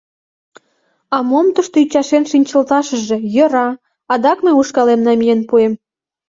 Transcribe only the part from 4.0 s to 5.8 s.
адак мый ушкалем намиен пуэм.